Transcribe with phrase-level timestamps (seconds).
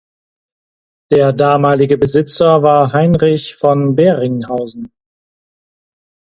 [1.11, 4.91] Der damalige Besitzer war Heinrich von Beringhausen.